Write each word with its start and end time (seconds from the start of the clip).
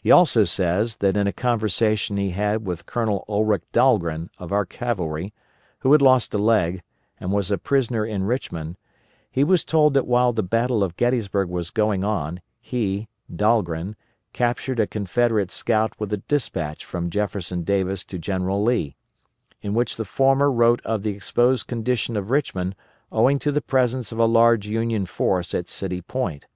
He 0.00 0.12
also 0.12 0.44
says 0.44 0.98
that 0.98 1.16
in 1.16 1.26
a 1.26 1.32
conversation 1.32 2.16
he 2.16 2.30
had 2.30 2.64
with 2.64 2.86
Colonel 2.86 3.24
Ulric 3.28 3.62
Dahlgren 3.72 4.30
of 4.38 4.52
our 4.52 4.64
cavalry, 4.64 5.34
who 5.80 5.90
had 5.90 6.00
lost 6.00 6.32
a 6.34 6.38
leg, 6.38 6.84
and 7.18 7.32
was 7.32 7.50
a 7.50 7.58
prisoner 7.58 8.06
in 8.06 8.22
Richmond, 8.22 8.76
he 9.28 9.42
was 9.42 9.64
told 9.64 9.92
that 9.94 10.06
while 10.06 10.32
the 10.32 10.44
battle 10.44 10.84
of 10.84 10.96
Gettysburg 10.96 11.48
was 11.48 11.70
going 11.70 12.04
on 12.04 12.40
he 12.60 13.08
(Dahlgren) 13.34 13.96
captured 14.32 14.78
a 14.78 14.86
Confederate 14.86 15.50
scout 15.50 15.98
with 15.98 16.12
a 16.12 16.18
despatch 16.28 16.84
from 16.84 17.10
Jefferson 17.10 17.64
Davis 17.64 18.04
to 18.04 18.20
General 18.20 18.62
Lee, 18.62 18.94
in 19.62 19.74
which 19.74 19.96
the 19.96 20.04
former 20.04 20.48
wrote 20.48 20.80
of 20.86 21.02
the 21.02 21.10
exposed 21.10 21.66
condition 21.66 22.16
of 22.16 22.30
Richmond 22.30 22.76
owing 23.10 23.40
to 23.40 23.50
the 23.50 23.60
presence 23.60 24.12
of 24.12 24.18
a 24.20 24.26
large 24.26 24.68
Union 24.68 25.06
force 25.06 25.52
at 25.54 25.68
City 25.68 26.00
Point. 26.02 26.46